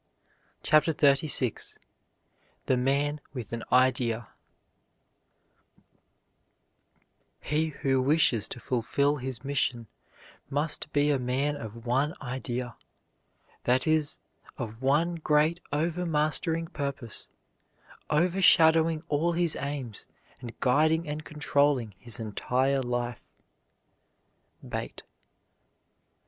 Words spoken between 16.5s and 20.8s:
purpose, over shadowing all his aims, and